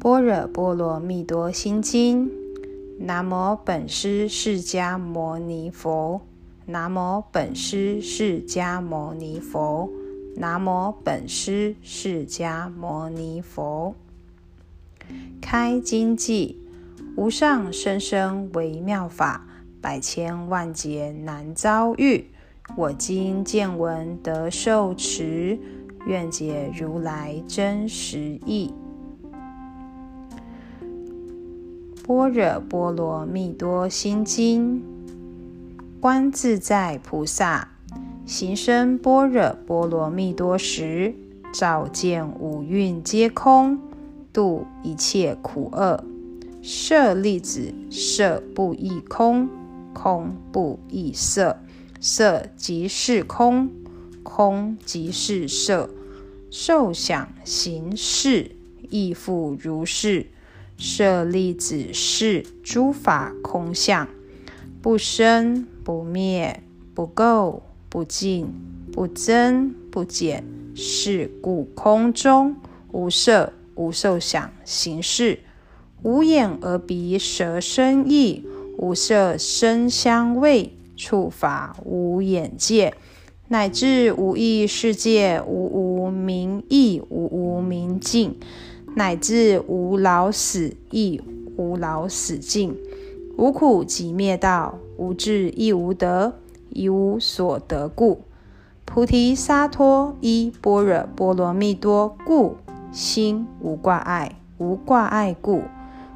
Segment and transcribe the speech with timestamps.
[0.00, 2.30] 般若波罗蜜多心经。
[2.98, 6.20] 南无本师释迦牟尼佛。
[6.66, 9.90] 南无本师释迦牟尼佛。
[10.36, 13.94] 南无本师释迦牟尼佛。
[15.40, 16.56] 开经偈：
[17.16, 19.46] 无上甚深微妙法，
[19.80, 22.30] 百千万劫难遭遇。
[22.76, 25.58] 我今见闻得受持，
[26.06, 28.72] 愿解如来真实义。
[32.04, 34.82] 般若波罗蜜多心经，
[36.00, 37.68] 观自在菩萨
[38.26, 41.14] 行深般若波罗蜜多时，
[41.54, 43.78] 照见五蕴皆空，
[44.32, 46.02] 度一切苦厄。
[46.60, 49.48] 舍利子，色不异空，
[49.94, 51.60] 空不异色，
[52.00, 53.70] 色即是空，
[54.24, 55.88] 空即是色，
[56.50, 58.50] 受想行识
[58.90, 60.26] 亦复如是。
[60.76, 64.08] 舍利子，是诸法空相，
[64.80, 66.62] 不生不灭，
[66.94, 68.52] 不垢不净，
[68.92, 70.44] 不增不减。
[70.74, 72.56] 是故空中
[72.92, 75.40] 无色无受想行识，
[76.02, 78.42] 无眼耳鼻舌身意，
[78.78, 82.94] 无色声香味触法，无眼界，
[83.48, 88.38] 乃至无意识界，无无明亦无无明尽。
[88.94, 91.20] 乃至无老死亦
[91.56, 92.76] 无老死尽，
[93.36, 96.34] 无苦集灭道，无智亦无得，
[96.68, 98.20] 一无所得故。
[98.84, 102.56] 菩提萨埵依般若波罗蜜多故，
[102.92, 105.62] 心无挂碍，无挂碍故，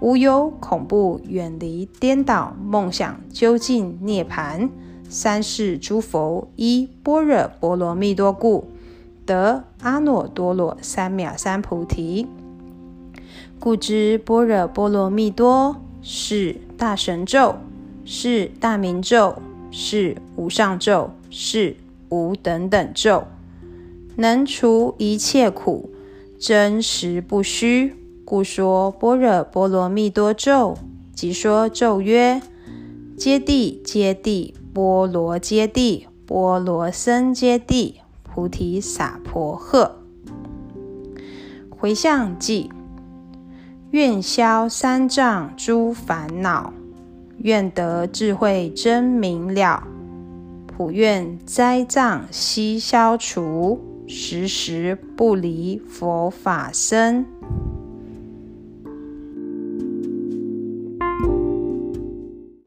[0.00, 4.68] 无有恐怖，远离颠倒梦想，究竟涅槃。
[5.08, 8.66] 三世诸佛依般若波罗蜜多故，
[9.26, 12.28] 得阿耨多罗三藐三菩提。
[13.58, 17.56] 故知般若波罗蜜多是大神咒，
[18.04, 19.36] 是大明咒，
[19.70, 21.76] 是无上咒，是
[22.08, 23.24] 无等等咒，
[24.16, 25.90] 能除一切苦，
[26.38, 27.94] 真实不虚。
[28.24, 30.78] 故说般若波罗蜜多咒，
[31.12, 32.40] 即说咒曰：
[33.18, 39.90] 揭谛揭谛，波罗揭谛，波罗僧揭谛，菩提萨婆诃。
[41.68, 42.70] 回向偈。
[43.92, 46.72] 愿消三障诸烦恼，
[47.38, 49.82] 愿得智慧真明了，
[50.68, 57.26] 普愿灾障悉消除，时时不离佛法身。